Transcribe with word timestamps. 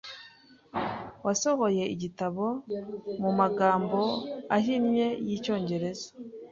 wasohoye 1.25 1.83
igitabo 1.95 2.45
mu 3.21 3.31
magambo 3.39 3.99
ahinnye 4.55 5.07
yicyongereza 5.27 6.07